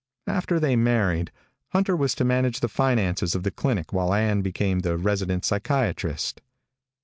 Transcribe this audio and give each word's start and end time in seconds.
After 0.25 0.59
they 0.59 0.75
married, 0.75 1.31
Hunter 1.73 1.95
was 1.95 2.15
to 2.15 2.25
manage 2.25 2.59
the 2.61 2.67
finances 2.67 3.35
of 3.35 3.43
the 3.43 3.51
clinic 3.51 3.93
while 3.93 4.15
Ann 4.15 4.41
became 4.41 4.79
the 4.79 4.97
resident 4.97 5.45
psychiatrist. 5.45 6.41